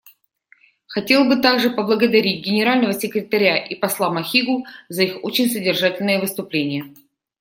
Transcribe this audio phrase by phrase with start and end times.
[0.87, 6.85] Хотел бы также поблагодарить Генерального секретаря и посла Махигу за их очень содержательные выступления.